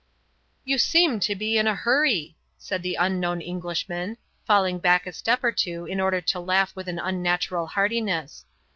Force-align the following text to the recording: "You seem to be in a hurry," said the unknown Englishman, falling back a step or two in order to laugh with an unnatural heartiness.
"You 0.65 0.79
seem 0.79 1.19
to 1.19 1.35
be 1.35 1.59
in 1.59 1.67
a 1.67 1.75
hurry," 1.75 2.35
said 2.57 2.81
the 2.81 2.95
unknown 2.95 3.39
Englishman, 3.39 4.17
falling 4.47 4.79
back 4.79 5.05
a 5.05 5.13
step 5.13 5.43
or 5.43 5.51
two 5.51 5.85
in 5.85 5.99
order 6.01 6.21
to 6.21 6.39
laugh 6.39 6.75
with 6.75 6.87
an 6.87 6.97
unnatural 6.97 7.67
heartiness. 7.67 8.45